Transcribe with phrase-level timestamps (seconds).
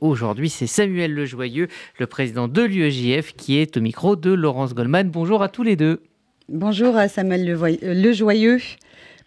[0.00, 1.66] Aujourd'hui, c'est Samuel Lejoyeux,
[1.98, 5.10] le président de l'UEJF, qui est au micro de Laurence Goldman.
[5.10, 6.02] Bonjour à tous les deux.
[6.48, 7.44] Bonjour à Samuel
[7.82, 8.60] Lejoyeux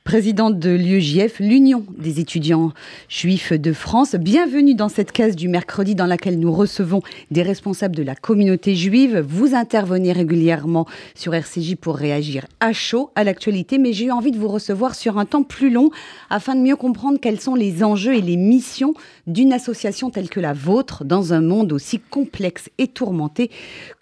[0.04, 2.74] présidente de l'UEJF, l'Union des étudiants
[3.08, 4.16] juifs de France.
[4.16, 8.76] Bienvenue dans cette case du mercredi dans laquelle nous recevons des responsables de la communauté
[8.76, 9.20] juive.
[9.20, 14.32] Vous intervenez régulièrement sur RCJ pour réagir à chaud à l'actualité, mais j'ai eu envie
[14.32, 15.92] de vous recevoir sur un temps plus long
[16.30, 18.96] afin de mieux comprendre quels sont les enjeux et les missions
[19.28, 23.52] d'une association telle que la vôtre dans un monde aussi complexe et tourmenté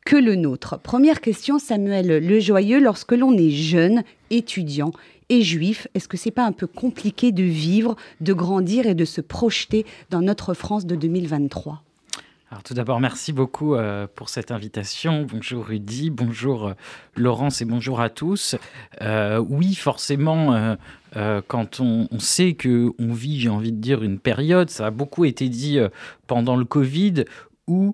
[0.06, 0.80] que le nôtre.
[0.80, 4.92] Première question, Samuel Lejoyeux, lorsque l'on est jeune, étudiant
[5.30, 9.06] et juif, est-ce que c'est pas un peu compliqué de vivre, de grandir et de
[9.06, 11.84] se projeter dans notre France de 2023
[12.52, 15.28] alors tout d'abord, merci beaucoup euh, pour cette invitation.
[15.32, 16.73] Bonjour Rudy, bonjour euh,
[17.16, 18.56] Laurence et bonjour à tous.
[19.04, 20.76] Euh, oui, forcément,
[21.48, 24.90] quand on, on, sait que on vit, j'ai envie de dire, une période, ça a
[24.90, 25.78] beaucoup été dit
[26.26, 27.26] pendant le Covid,
[27.68, 27.94] où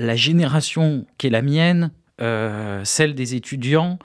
[0.00, 4.00] la génération qui est la mienne, celle des étudiants,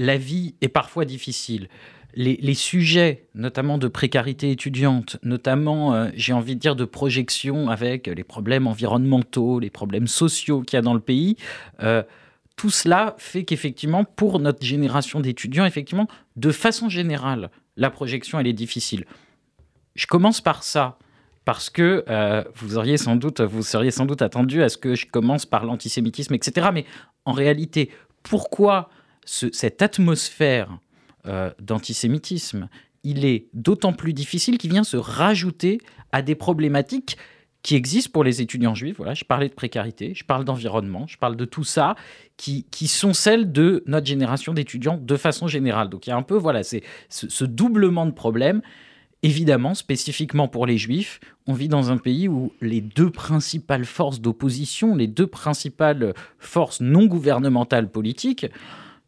[0.00, 1.68] la vie est parfois difficile.
[2.14, 8.08] Les, sujets, notamment de précarité étudiante, notamment, euh, j'ai envie de dire, de projection avec
[8.08, 11.36] les problèmes environnementaux, les problèmes sociaux qu'il y a dans le pays,
[11.82, 12.02] euh,
[12.56, 18.48] tout cela fait qu'effectivement, pour notre génération d'étudiants, effectivement, de façon générale, la projection, elle
[18.48, 19.04] est difficile.
[19.94, 20.98] Je commence par ça
[21.44, 24.94] parce que euh, vous auriez sans doute, vous seriez sans doute attendu à ce que
[24.94, 26.70] je commence par l'antisémitisme, etc.
[26.72, 26.86] Mais
[27.26, 27.90] en réalité,
[28.22, 28.88] pourquoi
[29.52, 30.78] cette atmosphère
[31.26, 32.68] euh, d'antisémitisme,
[33.04, 35.80] il est d'autant plus difficile qu'il vient se rajouter
[36.12, 37.16] à des problématiques
[37.62, 38.96] qui existent pour les étudiants juifs.
[38.96, 41.94] Voilà, je parlais de précarité, je parle d'environnement, je parle de tout ça,
[42.36, 45.88] qui, qui sont celles de notre génération d'étudiants de façon générale.
[45.88, 48.62] Donc il y a un peu voilà, c'est ce, doublement de problèmes.
[49.22, 54.20] Évidemment, spécifiquement pour les juifs, on vit dans un pays où les deux principales forces
[54.20, 58.46] d'opposition, les deux principales forces non gouvernementales politiques,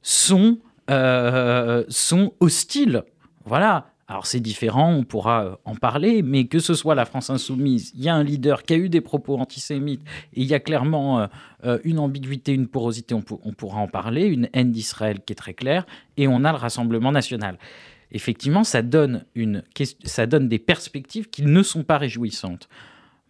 [0.03, 0.59] sont,
[0.91, 3.05] euh, sont hostiles.
[3.45, 3.87] Voilà.
[4.09, 8.03] Alors c'est différent, on pourra en parler, mais que ce soit la France insoumise, il
[8.03, 10.03] y a un leader qui a eu des propos antisémites
[10.35, 11.27] et il y a clairement euh,
[11.65, 15.37] euh, une ambiguïté, une porosité, on, on, pourra en parler, une haine d'Israël qui est
[15.37, 15.87] très claire,
[16.19, 17.57] et on a le Rassemblement national.
[18.11, 19.63] Effectivement, ça donne, une,
[20.05, 22.69] ça donne des perspectives qui ne sont pas réjouissantes.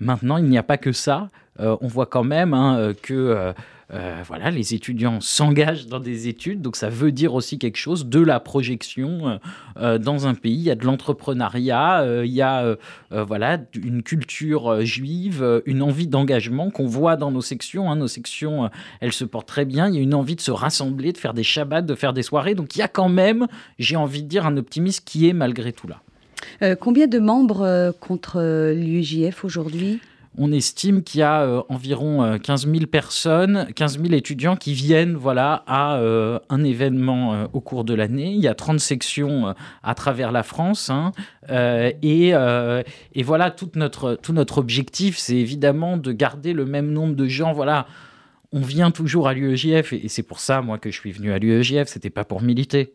[0.01, 1.29] Maintenant, il n'y a pas que ça.
[1.61, 3.55] on voit quand même hein, que
[3.95, 8.07] euh, voilà, les étudiants s'engagent dans des études, donc ça veut dire aussi quelque chose
[8.07, 9.37] de la projection euh,
[9.77, 10.55] euh, dans un pays.
[10.55, 12.77] Il y a de l'entrepreneuriat, il y a
[13.11, 17.91] voilà une culture juive, une envie d'engagement qu'on voit dans nos sections.
[17.91, 17.97] Hein.
[17.97, 18.71] Nos sections,
[19.01, 19.89] elles se portent très bien.
[19.89, 22.23] Il y a une envie de se rassembler, de faire des shabbats, de faire des
[22.23, 22.55] soirées.
[22.55, 23.47] Donc il y a quand même,
[23.79, 26.77] j'ai envie de dire, un optimisme qui est malgré tout là.
[26.77, 28.41] combien de membres contre
[28.73, 30.01] l'UEJF aujourd'hui?
[30.39, 34.73] On estime qu'il y a euh, environ 15 euh, 000 personnes, 15 000 étudiants qui
[34.73, 38.33] viennent voilà, à euh, un événement au cours de l'année.
[38.33, 40.91] Il y a 30 sections à travers la France.
[40.91, 41.13] Hein.
[41.51, 42.33] et,
[43.23, 47.53] voilà, tout notre, tout notre objectif, c'est évidemment de garder le même nombre de gens.
[47.53, 47.87] Voilà,
[48.53, 51.39] on vient toujours à l'UEJF, et c'est pour ça, moi, que je suis venu à
[51.39, 51.89] l'UEJF.
[51.89, 52.93] C'était pas pour militer.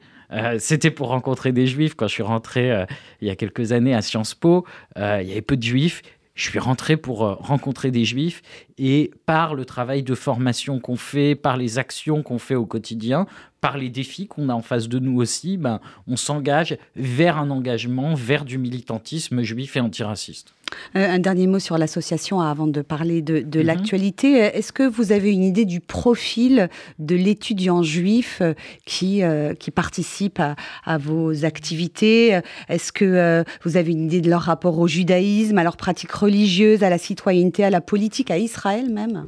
[0.58, 1.94] c'était pour rencontrer des juifs.
[1.96, 2.86] Quand je suis rentré
[3.22, 4.66] il y a quelques années à Sciences Po,
[4.96, 6.02] il y avait peu de juifs
[6.38, 8.42] je suis rentré pour euh, rencontrer des juifs
[8.78, 13.26] et par le travail de formation qu'on fait, par les actions qu'on fait au quotidien,
[13.62, 17.50] par les défis qu'on a en face de nous aussi, ben, on s'engage vers un
[17.50, 20.54] engagement, vers du militantisme juif et antiraciste.
[20.96, 23.66] Euh, un dernier mot sur l'association avant de parler de, mhm.
[23.66, 24.34] l'actualité.
[24.34, 28.54] Est-ce que vous avez une idée du profil de l'étudiant juif euh,
[28.86, 32.40] qui, euh, qui participe à, vos activités?
[32.70, 36.84] Est-ce que vous avez une idée de leur rapport au judaïsme, à leurs pratiques religieuses,
[36.84, 38.67] à la citoyenneté, à la politique, à Israël?
[38.90, 39.28] Même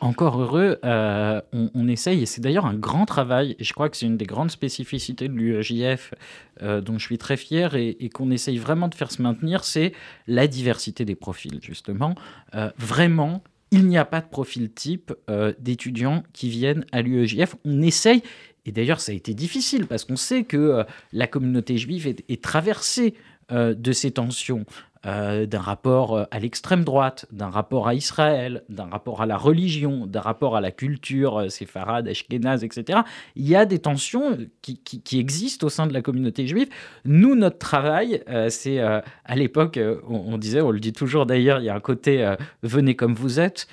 [0.00, 3.96] encore heureux, euh, on, essaye, et c'est d'ailleurs un grand travail, et je crois que
[3.96, 6.14] c'est une des grandes spécificités de l'UEJF,
[6.62, 9.92] euh, dont je suis très fier, et, qu'on essaye vraiment de faire se maintenir, c'est
[10.26, 12.14] la diversité des profils, justement.
[12.54, 15.12] Euh, vraiment, il n'y a pas de profil type
[15.58, 17.56] d'étudiants qui viennent à l'UEJF.
[17.66, 18.22] On essaye,
[18.64, 23.14] et d'ailleurs ça a été difficile, parce qu'on sait que la communauté juive est traversée
[23.50, 24.64] de ces tensions.
[25.06, 29.36] Euh, d'un rapport euh, à l'extrême droite, d'un rapport à Israël, d'un rapport à la
[29.36, 33.00] religion, d'un rapport à la culture euh, séfarade, ashkénaze, etc.
[33.36, 36.68] Il y a des tensions qui, qui, existent au sein de la communauté juive.
[37.04, 39.78] Nous, notre travail, c'est à l'époque,
[40.08, 43.40] on, disait, on le dit toujours d'ailleurs, il y a un côté venez comme vous
[43.40, 43.66] êtes,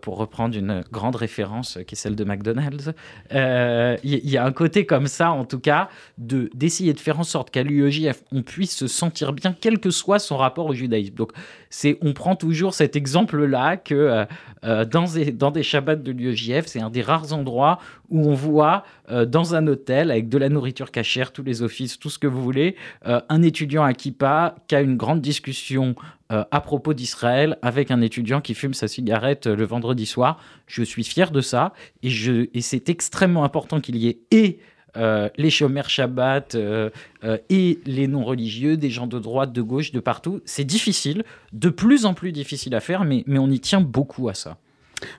[0.00, 2.92] pour reprendre une grande référence qui est celle de McDonald's.
[3.32, 5.88] il y, a un côté comme ça, en tout cas,
[6.18, 10.18] d'essayer de faire en sorte qu'à l'UEJF, on puisse se sentir bien, quel que soit
[10.18, 11.14] son rapport au judaïsme.
[11.14, 11.32] Donc,
[11.70, 14.24] c'est, on prend toujours cet exemple-là que euh,
[14.64, 17.78] euh, dans, des, dans des Shabbats de l'UEJF, c'est un des rares endroits
[18.10, 18.84] où on voit
[19.26, 22.42] dans un hôtel avec de la nourriture cachère, tous les offices, tout ce que vous
[22.42, 22.74] voulez,
[23.04, 25.94] un étudiant à Kippa qui a une grande discussion
[26.30, 30.40] à propos d'Israël avec un étudiant qui fume sa cigarette le vendredi soir.
[30.66, 34.58] Je suis fier de ça et, je, et c'est extrêmement important qu'il y ait et
[34.96, 36.90] euh, les chômeurs Shabbat euh,
[37.24, 40.40] euh, et les non-religieux, des gens de droite, de gauche, de partout.
[40.44, 44.28] C'est difficile, de plus en plus difficile à faire, mais, mais on y tient beaucoup
[44.28, 44.56] à ça.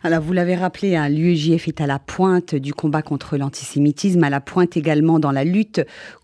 [0.04, 4.30] Alors, vous l'avez rappelé, hein, l'UEJF est à la pointe du combat contre l'antisémitisme, à
[4.30, 5.81] la pointe également dans la lutte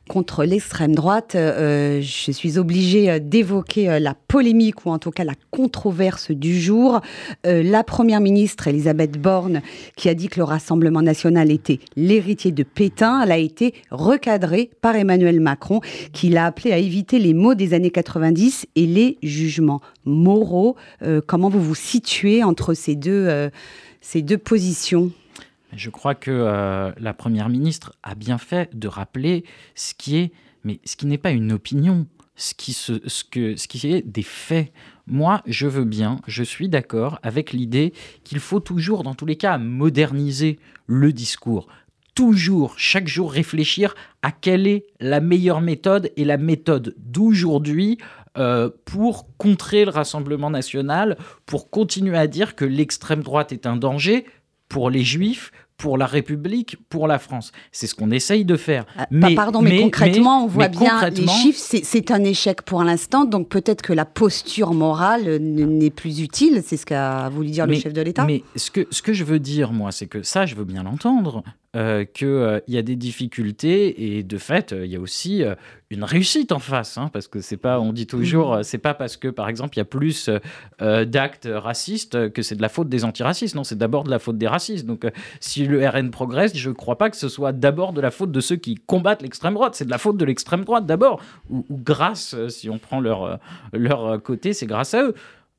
[0.07, 5.11] contre l'extrême droite, euh, je suis obligée euh, d'évoquer euh, la polémique ou en tout
[5.11, 7.01] cas la controverse du jour.
[7.43, 9.61] la première ministre Elisabeth Borne,
[9.95, 14.69] qui a dit que le Rassemblement national était l'héritier de Pétain, elle a été recadrée
[14.81, 15.79] par Emmanuel Macron,
[16.11, 20.75] qui l'a appelé à éviter les mots des années 90 et les jugements moraux.
[21.27, 23.51] comment vous vous situez entre ces deux
[24.43, 25.11] positions?
[25.73, 29.43] Je crois que euh, la Première ministre a bien fait de rappeler
[29.75, 30.31] ce qui est,
[30.63, 34.71] mais ce qui n'est pas une opinion, ce qui, est des faits.
[35.07, 39.37] Moi, je veux bien, je suis d'accord avec l'idée qu'il faut toujours, dans tous les
[39.37, 41.67] cas, moderniser le discours.
[42.13, 47.97] Toujours, chaque jour, réfléchir à quelle est la meilleure méthode et la méthode d'aujourd'hui
[48.37, 53.75] euh, pour contrer le Rassemblement national, pour continuer à dire que l'extrême droite est un
[53.75, 54.25] danger
[54.69, 57.51] pour les juifs, pour la République, pour la France.
[57.71, 58.85] C'est ce qu'on essaye de faire.
[58.97, 63.25] Ah, mais, pardon, mais, concrètement, on voit bien les chiffres, c'est un échec pour l'instant,
[63.25, 67.75] donc peut-être que la posture morale n'est plus utile, c'est ce qu'a voulu dire le
[67.75, 68.25] chef de l'État.
[68.25, 70.83] Mais ce que, ce que je veux dire, moi, c'est que ça, je veux bien
[70.83, 71.43] l'entendre,
[71.75, 75.43] euh, qu'il euh, y a des difficultés et de fait, euh, il y a aussi
[75.89, 78.63] une réussite en face, hein, parce que c'est pas, on dit toujours, mmh.
[78.63, 80.29] c'est pas parce que par exemple il y a plus
[80.79, 84.37] d'actes racistes que c'est de la faute des antiracistes, non, c'est d'abord de la faute
[84.37, 84.85] des racistes.
[84.85, 85.05] Donc
[85.41, 88.31] si le RN progresse, je ne crois pas que ce soit d'abord de la faute
[88.31, 91.65] de ceux qui combattent l'extrême droite, c'est de la faute de l'extrême droite d'abord, ou,
[91.69, 93.39] ou, grâce, si on prend leur,
[93.73, 95.13] leur côté, c'est grâce à eux.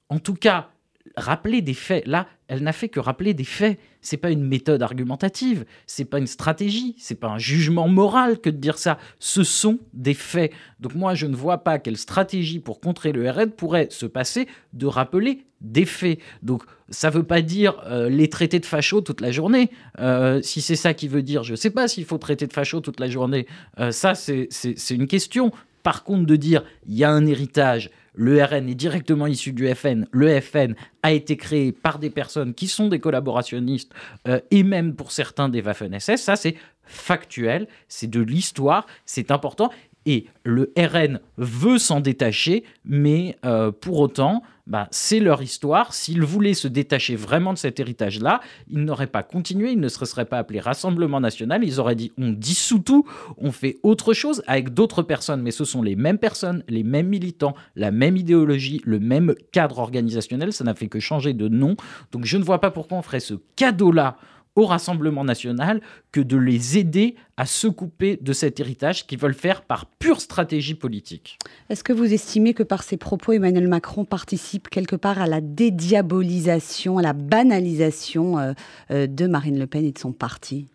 [0.08, 0.69] En tout cas,
[1.16, 2.06] rappeler des faits.
[2.06, 3.78] Là, elle n'a fait que rappeler des faits.
[4.06, 8.50] C'est pas une méthode argumentative, c'est pas une stratégie, c'est pas un jugement moral que
[8.50, 8.99] de dire ça.
[9.19, 10.53] Ce sont des faits.
[10.79, 14.47] Donc moi, je ne vois pas quelle stratégie pour contrer le RN pourrait se passer
[14.75, 16.20] de rappeler des faits.
[16.43, 19.70] Donc ça veut pas dire euh, les traiter de facho toute la journée.
[19.99, 22.81] Euh, si c'est ça qui veut dire, je sais pas s'il faut traiter de facho
[22.81, 23.49] toute la journée.
[23.81, 24.49] Euh, ça, c'est
[24.91, 25.50] une question.
[25.86, 29.72] Par contre, de dire il y a un héritage le RN est directement issu du
[29.72, 30.06] FN.
[30.10, 30.74] Le FN
[31.04, 33.92] a été créé par des personnes qui sont des collaborationnistes
[34.26, 36.16] euh, et même pour certains des Waffen-SS.
[36.16, 39.70] Ça, c'est factuel, c'est de l'histoire, c'est important.
[40.06, 45.94] Et le RN veut s'en détacher, mais euh, pour autant, bah, c'est leur histoire.
[45.94, 50.05] S'ils voulaient se détacher vraiment de cet héritage-là, ils n'auraient pas continué, ils ne se
[50.05, 53.05] seraient pas appelés Rassemblement national, ils auraient dit on dissout tout,
[53.38, 57.08] on fait autre chose avec d'autres personnes, mais ce sont les mêmes personnes, les mêmes
[57.08, 61.76] militants, la même idéologie, le même cadre organisationnel, ça n'a fait que changer de nom.
[62.12, 64.17] Donc je ne vois pas pourquoi on ferait ce cadeau-là
[64.56, 65.81] au Rassemblement national
[66.12, 70.20] que de les aider à se couper de cet héritage qu'ils veulent faire par pure
[70.20, 71.38] stratégie politique.
[71.69, 75.41] Est-ce que vous estimez que par ces propos, Emmanuel Macron participe quelque part à la
[75.41, 78.53] dédiabolisation, à la banalisation euh,
[78.91, 80.67] euh, de Marine Le Pen et de son parti?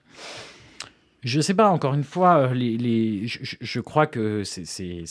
[1.24, 5.04] Je ne sais pas, encore une fois, euh, je, crois que c'est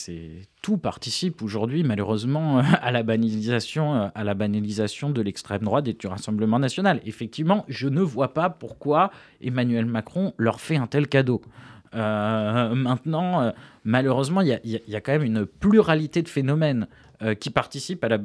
[0.60, 5.92] tout participe aujourd'hui, malheureusement, à la banalisation, euh, à la banalisation de l'extrême droite et
[5.92, 7.00] du Rassemblement national.
[7.06, 11.42] Effectivement, je ne vois pas pourquoi Emmanuel Macron leur fait un tel cadeau.
[11.94, 13.52] Euh, maintenant,
[13.84, 16.88] malheureusement, il y, a quand même une pluralité de phénomènes.
[17.22, 18.16] Euh, qui participent à la,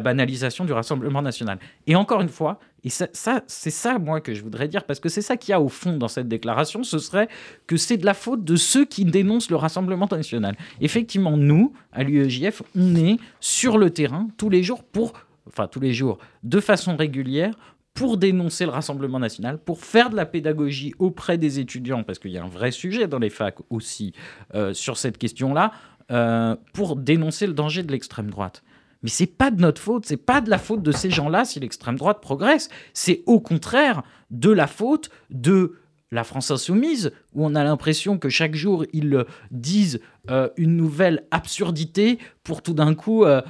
[0.00, 1.58] banalisation, du Rassemblement national.
[1.86, 3.06] Et encore une fois, et ça,
[3.46, 5.68] c'est ça, moi, que je voudrais dire, parce que c'est ça qu'il y a au
[5.68, 7.28] fond dans cette déclaration, ce serait
[7.66, 10.56] que c'est de la faute de ceux qui dénoncent le Rassemblement national.
[10.80, 15.12] Effectivement, nous, à l'UEJF, on est sur le terrain tous les jours pour,
[15.46, 17.52] enfin tous les jours, de façon régulière,
[17.94, 22.30] pour dénoncer le Rassemblement national, pour faire de la pédagogie auprès des étudiants, parce qu'il
[22.30, 24.12] y a un vrai sujet dans les facs aussi
[24.54, 25.72] euh, sur cette question-là,
[26.10, 28.62] euh, pour dénoncer le danger de l'extrême droite.
[29.02, 31.60] Mais c'est pas de notre faute, c'est pas de la faute de ces gens-là si
[31.60, 32.68] l'extrême droite progresse.
[32.94, 35.76] C'est au contraire de la faute de
[36.12, 40.00] la France insoumise, où on a l'impression que chaque jour ils disent
[40.30, 43.40] euh, une nouvelle absurdité pour tout d'un coup euh,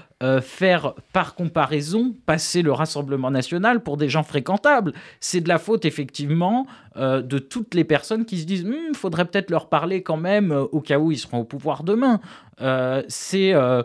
[0.41, 4.95] faire par comparaison passer le Rassemblement national pour des gens fréquentables.
[5.21, 6.67] C'est de la faute effectivement
[6.97, 10.53] de toutes les personnes qui se disent il hmm, faudrait peut-être leur parler quand même
[10.53, 12.21] au cas où ils seront au pouvoir demain.
[12.61, 13.83] Euh, c'est euh,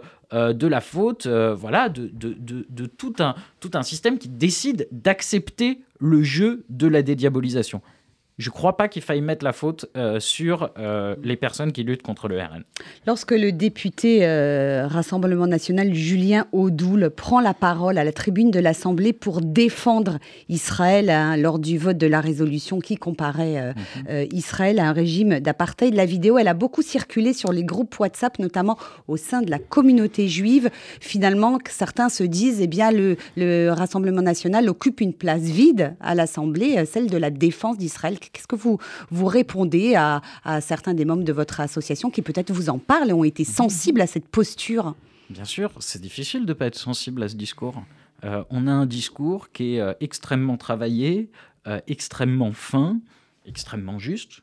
[0.52, 2.36] de la faute voilà, de, de,
[2.70, 7.82] de, tout, un, tout un système qui décide d'accepter le jeu de la dédiabolisation
[8.38, 11.84] je ne crois pas qu'il faille mettre la faute euh, sur euh, les personnes qui
[11.84, 12.64] luttent contre le RN.
[13.08, 18.60] Lorsque le député euh, Rassemblement national Julien Audoul prend la parole à la tribune de
[18.60, 24.28] l'Assemblée pour défendre Israël hein, lors du vote de la résolution qui comparait mhm.
[24.32, 28.38] Israël à un régime d'apartheid, la vidéo elle a beaucoup circulé sur les groupes WhatsApp,
[28.38, 28.78] notamment
[29.08, 30.70] au sein de la communauté juive.
[31.00, 36.14] Finalement, certains se disent eh bien le, le Rassemblement national occupe une place vide à
[36.14, 38.80] l'Assemblée, celle de la défense d'Israël Qu'est-ce que vous,
[39.10, 40.22] vous répondez à,
[40.62, 44.02] certains des membres de votre association qui peut-être vous en parlent et ont été sensibles
[44.02, 44.96] à cette posture?
[45.30, 47.84] Bien sûr, c'est difficile de ne pas être sensible à ce discours.
[48.24, 51.30] Euh, on a un discours qui est euh, extrêmement travaillé,
[51.68, 53.00] euh, extrêmement fin,
[53.46, 54.42] extrêmement juste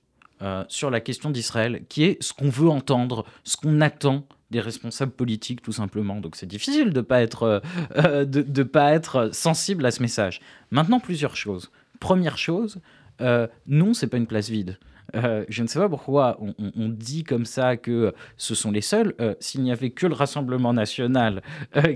[0.68, 5.12] sur la question d'Israël, qui est ce qu'on veut entendre, ce qu'on attend des responsables
[5.12, 6.20] politiques, tout simplement.
[6.20, 7.62] Donc c'est difficile de ne pas, être,
[7.96, 10.42] de pas être sensible à ce message.
[10.70, 11.70] Maintenant, plusieurs choses.
[11.98, 12.78] Première chose,
[13.20, 14.78] euh, non, c'est pas une place vide.
[15.14, 19.14] Euh, je ne sais pas pourquoi on, dit comme ça que ce sont les seuls.
[19.20, 21.42] Euh, s'il n'y avait que le Rassemblement national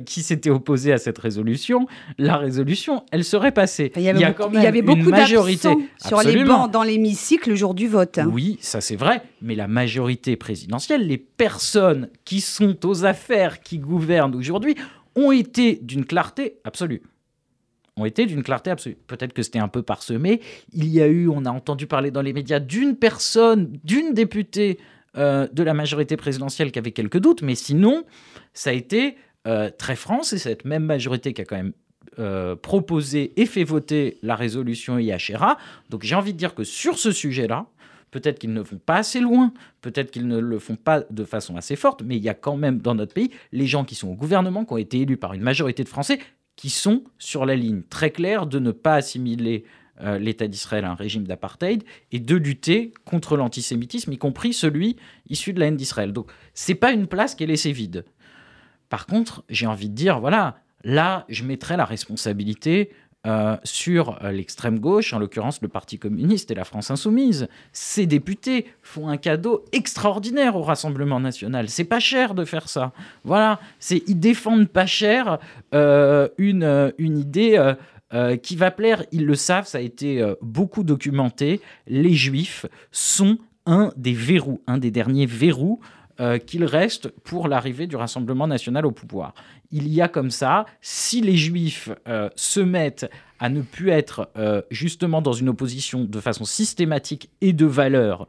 [0.07, 1.87] qui s'était opposé à cette résolution,
[2.19, 3.93] la résolution, elle serait passée.
[3.97, 7.57] Il y avait, beaucoup, il y avait beaucoup majorité sur les bancs dans l'hémicycle le
[7.57, 8.21] jour du vote.
[8.31, 13.79] Oui, ça c'est vrai, mais la majorité présidentielle, les personnes qui sont aux affaires, qui
[13.79, 14.77] gouvernent aujourd'hui,
[15.17, 17.03] ont été d'une clarté absolue
[17.99, 18.97] ont été d'une clarté absolue.
[19.07, 20.40] Peut-être que c'était un peu parsemé.
[20.73, 24.78] Il y a eu, on a entendu parler dans les médias d'une personne, d'une députée
[25.17, 28.05] euh, de la majorité présidentielle qui avait quelques doutes, mais sinon,
[28.52, 30.23] ça a été euh, très franc.
[30.23, 31.73] C'est cette même majorité qui a quand même
[32.19, 35.57] euh, proposé et fait voter la résolution IHRA.
[35.90, 37.67] Donc j'ai envie de dire que sur ce sujet-là,
[38.11, 39.52] Peut-être qu'ils ne vont pas assez loin,
[39.83, 42.57] peut-être qu'ils ne le font pas de façon assez forte, mais il y a quand
[42.57, 45.35] même dans notre pays les gens qui sont au gouvernement, qui ont été élus par
[45.35, 46.19] une majorité de Français,
[46.59, 49.65] qui sont sur la ligne très claire de ne pas assimiler
[50.00, 54.97] euh, l'État d'Israël à un régime d'apartheid et de lutter contre l'antisémitisme, y compris celui
[55.29, 56.12] issu de la haine d'Israël.
[56.12, 58.05] Donc, c'est pas une place qui est laissée vide.
[58.88, 62.91] Par contre, j'ai envie de dire, voilà, là, je mettrai la responsabilité
[63.27, 67.49] euh, sur euh, l'extrême gauche, en l'occurrence le Parti communiste et la France insoumise.
[67.73, 71.69] Ces députés font un cadeau extraordinaire au Rassemblement national.
[71.69, 72.93] C'est pas cher de faire ça.
[73.25, 75.39] Voilà, c'est ils défendent pas cher
[75.75, 77.75] euh, une, une idée.
[78.43, 81.61] qui va plaire, ils le savent, ça a été beaucoup documenté.
[81.87, 85.81] Les juifs sont un des verrous, un des derniers verrous
[86.47, 89.35] qu'il reste pour l'arrivée du Rassemblement national au pouvoir
[89.71, 94.31] il y a comme ça, si les juifs euh, se mettent à ne plus être
[94.37, 98.27] euh, justement dans une opposition de façon systématique et de valeur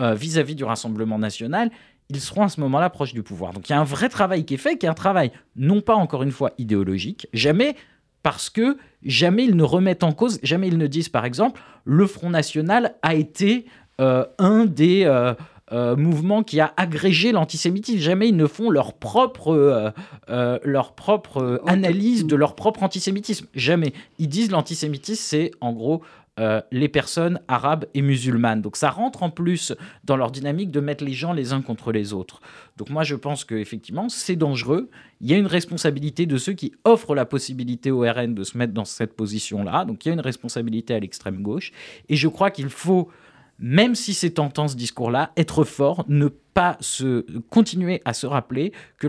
[0.00, 1.70] euh, vis-à-vis du Rassemblement national,
[2.08, 3.52] ils seront à ce moment-là proches du pouvoir.
[3.52, 5.80] Donc il y a un vrai travail qui est fait, qui est un travail non
[5.80, 7.74] pas encore une fois idéologique, jamais
[8.22, 12.06] parce que jamais ils ne remettent en cause, jamais ils ne disent par exemple, le
[12.06, 13.66] Front National a été
[13.98, 15.04] un des...
[15.04, 15.34] Euh,
[15.72, 17.98] mouvement qui a agrégé l'antisémitisme.
[17.98, 19.90] Jamais ils ne font leur propre, euh,
[20.30, 23.46] euh, leur propre analyse de leur propre antisémitisme.
[23.54, 23.92] Jamais.
[24.18, 26.02] Ils disent l'antisémitisme, c'est en gros
[26.70, 28.60] les personnes arabes et musulmanes.
[28.60, 29.72] Donc ça rentre en plus
[30.04, 32.42] dans leur dynamique de mettre les gens les uns contre les autres.
[32.76, 34.90] Donc moi je pense qu'effectivement c'est dangereux.
[35.22, 38.58] Il y a une responsabilité de ceux qui offrent la possibilité au RN de se
[38.58, 39.86] mettre dans cette position-là.
[39.86, 41.72] Donc il y a une responsabilité à l'extrême gauche.
[42.10, 43.08] Et je crois qu'il faut
[43.58, 48.72] même si c'est tentant ce discours-là, être fort, ne pas se continuer à se rappeler
[48.98, 49.08] que,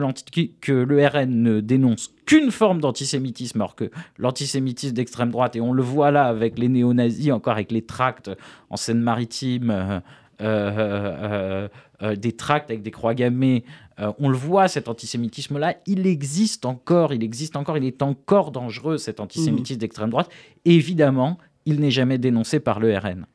[0.62, 5.74] que le RN ne dénonce qu'une forme d'antisémitisme, alors que l'antisémitisme d'extrême droite, et on
[5.74, 8.30] le voit là avec les néo-nazis, encore avec les tracts
[8.70, 10.02] en Seine-Maritime,
[10.40, 11.68] euh, euh,
[12.04, 13.64] euh, des tracts avec des croix gammées,
[14.20, 19.00] on le voit, cet antisémitisme-là, il existe encore, il existe encore, il est encore dangereux,
[19.00, 19.80] cet antisémitisme mmh.
[19.80, 20.30] d'extrême droite.
[20.66, 23.26] évidemment, il n'est jamais dénoncé par le RN.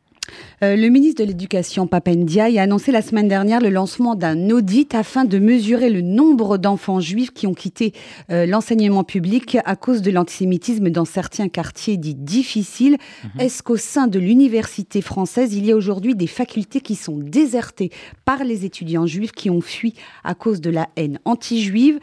[0.62, 4.95] Euh, le ministre de l'Éducation, Papendia, a annoncé la semaine dernière le lancement d'un audit
[4.95, 7.93] afin de mesurer le nombre d'enfants juifs qui ont quitté
[8.31, 12.97] euh, l'enseignement public à cause de l'antisémitisme dans certains quartiers dits difficiles.
[13.25, 13.41] Mhm.
[13.41, 17.91] Est-ce qu'au sein de l'université française, il y a aujourd'hui des facultés qui sont désertées
[18.25, 21.99] par les étudiants juifs qui ont fui à cause de la haine anti-juive?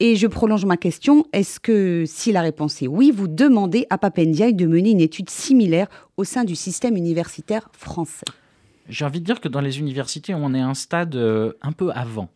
[0.00, 1.26] Et je prolonge ma question.
[1.32, 5.30] Est-ce que, si la réponse est oui, vous demandez à Papendiaï de mener une étude
[5.30, 8.24] similaire au sein du système universitaire français?
[8.88, 11.72] J'ai envie de dire que dans les universités, on est à un stade euh, un
[11.72, 12.28] peu avant.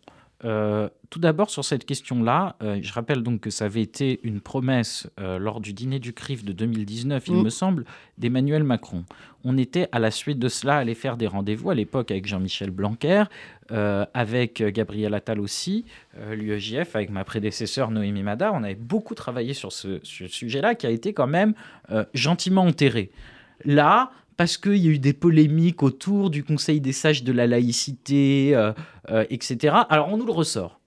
[0.45, 4.40] Euh, tout d'abord, sur cette question-là, euh, je rappelle donc que ça avait été une
[4.40, 7.42] promesse euh, lors du dîner du CRIF de 2019, il Mm.
[7.42, 7.85] me semble,
[8.18, 9.04] d'Emmanuel Macron.
[9.45, 12.71] On était à la suite de cela allé faire des rendez-vous à l'époque avec Jean-Michel
[12.71, 13.25] Blanquer,
[13.71, 15.85] avec Gabriel Attal aussi,
[16.30, 18.54] l'UEJF, avec ma prédécesseur Noémie Madar.
[18.54, 21.54] On avait beaucoup travaillé sur ce, ce sujet-là qui a été quand même
[22.14, 23.11] gentiment enterré.
[23.64, 27.49] Là, parce qu'il y a eu des polémiques autour du Conseil des sages de la
[27.49, 28.73] laïcité, euh,
[29.11, 29.75] euh, etc.
[29.90, 30.80] Alors on nous le ressort.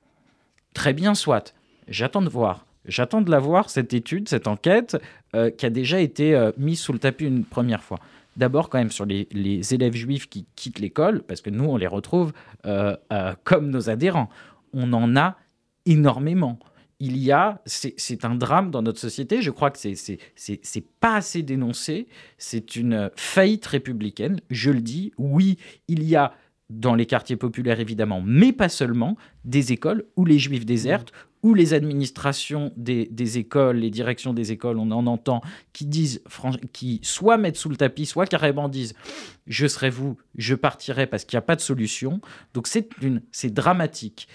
[0.73, 1.53] Très bien, soit.
[1.89, 2.65] J'attends de voir.
[2.85, 4.97] J'attends de la voir, cette étude, cette enquête,
[5.35, 7.99] euh, qui a déjà été mise sous le tapis une première fois.
[8.37, 11.75] D'abord, quand même, sur les, les élèves juifs qui quittent l'école, parce que nous, on
[11.75, 12.31] les retrouve
[13.43, 14.29] comme nos adhérents.
[14.73, 15.35] On en a
[15.85, 16.57] énormément.
[17.03, 19.41] Il y a, c'est un drame dans notre société.
[19.41, 22.07] Je crois que c'est c'est- c'est c'est pas assez dénoncé.
[22.37, 24.39] C'est une faillite républicaine.
[24.51, 25.11] Je le dis.
[25.17, 26.33] Oui, il y a
[26.69, 31.11] dans les quartiers populaires évidemment, mais pas seulement, des écoles où les juifs désertent,
[31.43, 35.41] où les administrations des, des écoles, les directions des écoles, on en entend,
[35.73, 36.21] qui disent,
[36.71, 38.93] qui soit mettent sous le tapis, soit carrément disent,
[39.47, 42.21] je serai vous, je partirai parce qu'il n'y a pas de solution.
[42.53, 44.29] Donc c'est une, c'est dramatique.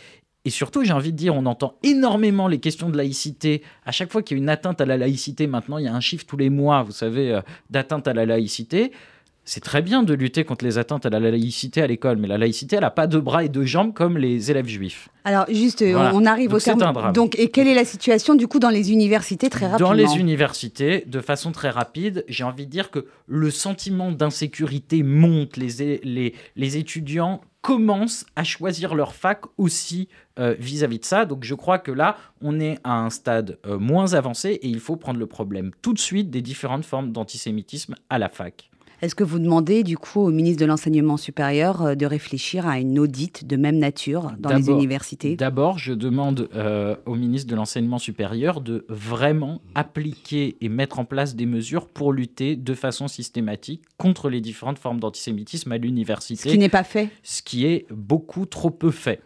[0.47, 3.63] Et surtout, j'ai envie de dire, on entend énormément les questions de laïcité.
[3.85, 5.95] À chaque fois qu'il y a une atteinte à la laïcité, maintenant, il y a
[5.95, 8.93] un chiffre tous les mois, vous savez, euh, d'atteinte à la laïcité.
[9.49, 12.39] C'est très bien de lutter contre les atteintes à la laïcité à l'école, mais la
[12.39, 15.09] laïcité, elle n'a pas de bras et de jambes comme les élèves juifs.
[15.25, 16.13] Alors, juste, euh, Voilà.
[16.15, 16.83] on arrive Donc, au terme.
[16.83, 17.13] un drame.
[17.13, 20.17] Donc, et quelle est la situation, du coup, dans les universités, très rapidement Dans les
[20.17, 25.57] universités, de façon très rapide, j'ai envie de dire que le sentiment d'insécurité monte.
[25.57, 30.09] Les, les, les étudiants commencent à choisir leur fac aussi
[30.39, 31.25] euh, vis-à-vis de ça.
[31.25, 34.79] Donc je crois que là, on est à un stade euh, moins avancé et il
[34.79, 38.71] faut prendre le problème tout de suite des différentes formes d'antisémitisme à la fac.
[39.03, 42.79] Est-ce que vous demandez, du coup, au ministre de l'Enseignement supérieur euh, de réfléchir à
[42.79, 45.37] une audite de même nature dans les universités?
[45.37, 51.05] D'abord, je demande euh, au ministre de l'Enseignement supérieur de vraiment appliquer et mettre en
[51.05, 55.81] place des mesures pour lutter de façon systématique contre les différentes formes d'antisémitisme à Ce
[55.81, 57.11] qui l'université, n'est pas fait.
[57.23, 59.21] Ce qui est beaucoup trop peu fait.